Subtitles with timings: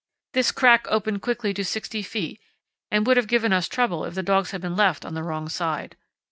[0.33, 2.39] This crack opened quickly to 60 ft.
[2.89, 5.47] and would have given us trouble if the dogs had been left on the wrong
[5.47, 5.95] side.